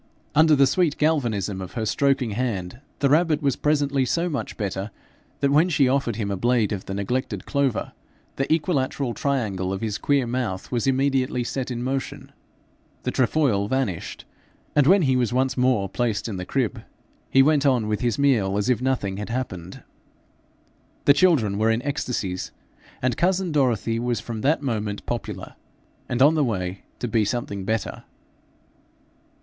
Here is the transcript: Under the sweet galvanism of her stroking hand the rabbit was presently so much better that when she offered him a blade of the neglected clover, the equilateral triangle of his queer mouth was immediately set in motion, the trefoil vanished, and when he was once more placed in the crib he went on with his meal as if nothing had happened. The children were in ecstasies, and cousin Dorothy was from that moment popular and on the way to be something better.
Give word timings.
Under 0.33 0.55
the 0.55 0.65
sweet 0.65 0.97
galvanism 0.97 1.61
of 1.61 1.73
her 1.73 1.85
stroking 1.85 2.31
hand 2.31 2.81
the 2.97 3.09
rabbit 3.11 3.43
was 3.43 3.55
presently 3.55 4.03
so 4.03 4.29
much 4.29 4.57
better 4.57 4.89
that 5.41 5.51
when 5.51 5.69
she 5.69 5.87
offered 5.87 6.15
him 6.15 6.31
a 6.31 6.35
blade 6.35 6.71
of 6.71 6.85
the 6.85 6.95
neglected 6.95 7.45
clover, 7.45 7.93
the 8.37 8.51
equilateral 8.51 9.13
triangle 9.13 9.71
of 9.71 9.81
his 9.81 9.99
queer 9.99 10.25
mouth 10.25 10.71
was 10.71 10.87
immediately 10.87 11.43
set 11.43 11.69
in 11.69 11.83
motion, 11.83 12.31
the 13.03 13.11
trefoil 13.11 13.67
vanished, 13.67 14.25
and 14.75 14.87
when 14.87 15.03
he 15.03 15.15
was 15.15 15.31
once 15.33 15.55
more 15.55 15.87
placed 15.87 16.27
in 16.27 16.37
the 16.37 16.47
crib 16.47 16.81
he 17.29 17.43
went 17.43 17.63
on 17.63 17.87
with 17.87 18.01
his 18.01 18.17
meal 18.17 18.57
as 18.57 18.69
if 18.71 18.81
nothing 18.81 19.17
had 19.17 19.29
happened. 19.29 19.83
The 21.05 21.13
children 21.13 21.59
were 21.59 21.69
in 21.69 21.83
ecstasies, 21.83 22.51
and 23.03 23.15
cousin 23.15 23.51
Dorothy 23.51 23.99
was 23.99 24.19
from 24.19 24.41
that 24.41 24.63
moment 24.63 25.05
popular 25.05 25.53
and 26.09 26.23
on 26.23 26.33
the 26.33 26.43
way 26.43 26.85
to 26.97 27.07
be 27.07 27.23
something 27.23 27.65
better. 27.65 28.03